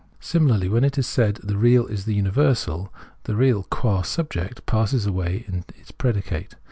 Similarly, 0.19 0.67
when 0.67 0.83
it 0.83 0.97
is 0.97 1.05
said:" 1.05 1.35
the 1.43 1.57
real 1.59 1.85
is 1.85 2.05
the 2.05 2.15
universal," 2.15 2.91
the 3.25 3.35
real, 3.35 3.61
qua 3.69 4.01
subject, 4.01 4.65
passes 4.65 5.05
away 5.05 5.45
in 5.47 5.63
its 5.77 5.91
predicate. 5.91 6.55